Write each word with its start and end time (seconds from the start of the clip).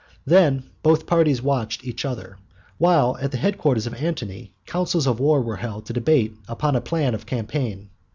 Then 0.25 0.63
both 0.81 1.05
parties 1.05 1.43
watched 1.43 1.85
each 1.85 2.05
other, 2.05 2.37
while 2.79 3.19
at 3.21 3.29
the 3.29 3.37
head 3.37 3.59
quarters 3.59 3.85
of 3.85 3.93
Antony 3.93 4.51
councils 4.65 5.05
of 5.05 5.19
war 5.19 5.43
were 5.43 5.57
held 5.57 5.85
to 5.85 5.93
debate 5.93 6.33
upon 6.47 6.75
a 6.75 6.81
plan 6.81 7.13
of 7.13 7.27
campaign. 7.27 7.91